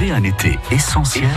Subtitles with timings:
[0.00, 1.28] Vivez un été essentiel,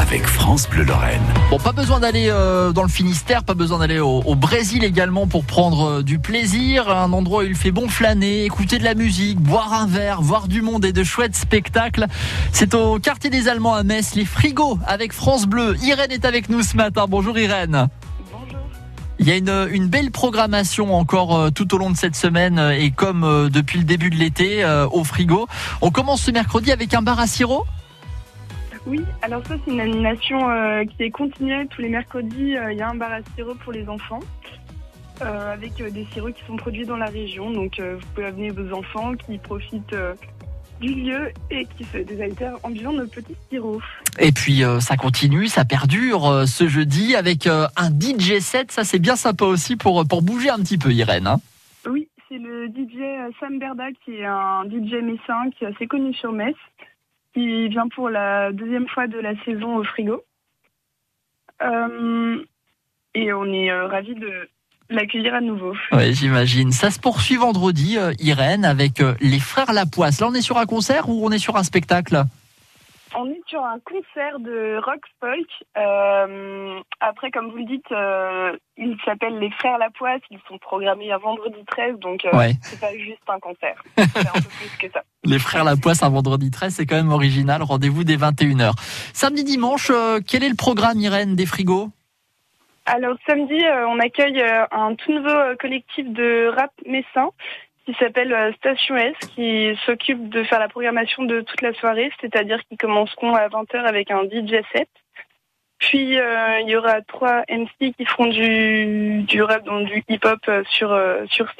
[0.00, 1.20] avec France Bleu Lorraine.
[1.50, 5.26] Bon, pas besoin d'aller euh, dans le Finistère, pas besoin d'aller au, au Brésil également
[5.26, 6.88] pour prendre euh, du plaisir.
[6.88, 10.48] Un endroit où il fait bon flâner, écouter de la musique, boire un verre, voir
[10.48, 12.06] du monde et de chouettes spectacles.
[12.52, 15.76] C'est au quartier des Allemands à Metz, les frigos avec France Bleu.
[15.82, 17.04] Irène est avec nous ce matin.
[17.08, 17.88] Bonjour Irène.
[18.32, 18.58] Bonjour.
[19.18, 22.58] Il y a une, une belle programmation encore euh, tout au long de cette semaine
[22.58, 25.46] euh, et comme euh, depuis le début de l'été euh, au frigo.
[25.82, 27.66] On commence ce mercredi avec un bar à sirop?
[28.86, 32.56] Oui, alors ça c'est une animation euh, qui est continuelle tous les mercredis.
[32.56, 34.20] euh, Il y a un bar à sirop pour les enfants
[35.22, 37.50] euh, avec des sirops qui sont produits dans la région.
[37.50, 39.96] Donc vous pouvez amener vos enfants qui profitent
[40.80, 43.82] du lieu et qui se désaltèrent en buvant nos petits sirops.
[44.20, 48.70] Et puis ça continue, ça perdure ce jeudi avec un DJ set.
[48.72, 51.26] Ça c'est bien sympa aussi pour, pour bouger un petit peu Irène.
[51.26, 51.40] hein.
[51.86, 56.14] Oui, c'est le DJ Sam Berda qui est un DJ messin qui est assez connu
[56.14, 56.54] sur Metz.
[57.38, 60.22] Qui vient pour la deuxième fois de la saison au frigo.
[61.62, 62.42] Euh,
[63.14, 64.48] et on est euh, ravis de
[64.90, 65.74] l'accueillir à nouveau.
[65.92, 66.72] Ouais, j'imagine.
[66.72, 70.20] Ça se poursuit vendredi, euh, Irène, avec les frères Lapoisse.
[70.20, 72.22] Là, on est sur un concert ou on est sur un spectacle?
[73.16, 75.48] On est sur un concert de rock folk.
[75.78, 80.20] Euh, après, comme vous le dites, euh, ils s'appellent les Frères Lapoisse.
[80.30, 82.52] Ils sont programmés à vendredi 13, donc euh, Ouais.
[82.62, 83.82] c'est pas juste un concert.
[83.96, 85.02] C'est un peu plus que ça.
[85.28, 87.62] Les frères Lapoisse, un vendredi 13, c'est quand même original.
[87.62, 88.72] Rendez-vous dès 21h.
[89.12, 91.90] Samedi, dimanche, euh, quel est le programme, Irène, des frigos?
[92.86, 97.28] Alors samedi, euh, on accueille euh, un tout nouveau collectif de rap messin
[97.84, 102.60] qui s'appelle Station S, qui s'occupe de faire la programmation de toute la soirée, c'est-à-dire
[102.66, 104.88] qu'ils commenceront à 20h avec un DJ set.
[105.78, 110.40] Puis il y aura trois MC qui feront du, rap, donc du hip-hop
[110.70, 110.98] sur,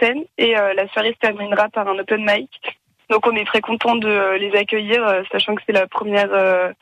[0.01, 2.78] scène, et la soirée se terminera par un open mic.
[3.11, 6.33] Donc on est très content de euh, les accueillir, euh, sachant que c'est la première
[6.33, 6.73] euh,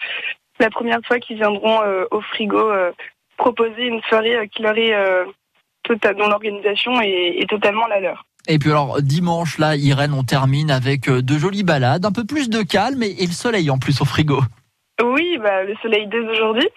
[0.59, 2.73] la première fois qu'ils viendront au frigo
[3.37, 4.95] proposer une soirée qui leur est
[5.87, 8.25] tota- dont l'organisation est, est totalement la leur.
[8.49, 12.49] Et puis alors, dimanche, là, Irène, on termine avec de jolies balades, un peu plus
[12.49, 14.41] de calme et, et le soleil en plus au frigo.
[15.05, 16.69] Oui, bah, le soleil dès aujourd'hui.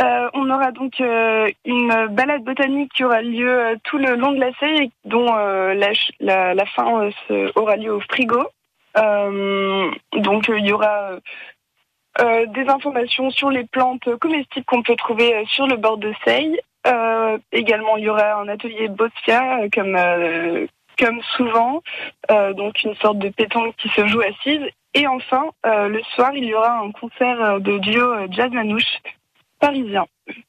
[0.00, 4.32] Euh, on aura donc euh, une balade botanique qui aura lieu euh, tout le long
[4.32, 7.10] de la Seille, et dont la, la, la fin
[7.56, 8.42] aura lieu au frigo.
[8.96, 11.12] Euh, donc euh, il y aura
[12.20, 16.60] euh, des informations sur les plantes comestibles qu'on peut trouver sur le bord de Seille.
[17.52, 19.96] Également, il y aura un atelier Bossia, euh, comme
[20.98, 21.82] comme souvent,
[22.28, 24.60] donc une sorte de pétanque qui se joue assise.
[24.94, 28.98] Et enfin, le soir, il y aura un concert de duo jazz manouche
[29.62, 30.04] parisien.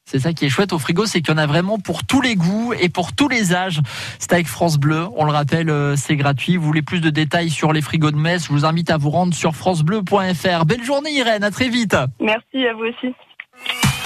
[0.05, 2.19] C'est ça qui est chouette au frigo, c'est qu'il y en a vraiment pour tous
[2.19, 3.79] les goûts et pour tous les âges.
[4.17, 5.05] C'est avec France Bleu.
[5.15, 6.57] On le rappelle, euh, c'est gratuit.
[6.57, 9.11] Vous voulez plus de détails sur les frigos de Metz, je vous invite à vous
[9.11, 10.65] rendre sur francebleu.fr.
[10.65, 11.95] Belle journée Irène, à très vite.
[12.19, 13.13] Merci à vous aussi.